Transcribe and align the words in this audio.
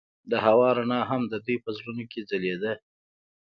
د 0.31 0.33
هوا 0.45 0.69
رڼا 0.77 1.01
هم 1.09 1.21
د 1.31 1.33
دوی 1.45 1.57
په 1.63 1.69
زړونو 1.77 2.03
کې 2.11 2.21
ځلېده. 2.29 2.73